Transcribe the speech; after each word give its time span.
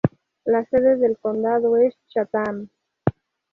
La 0.45 0.65
sede 0.65 0.97
del 0.97 1.19
condado 1.19 1.77
es 1.77 1.93
Chatham. 2.09 2.69